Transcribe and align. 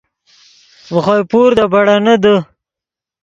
ڤے 0.91 0.99
خوئے 1.05 1.23
پور 1.29 1.49
دے 1.57 1.65
بیڑینے 1.71 2.15
دے 2.23 2.35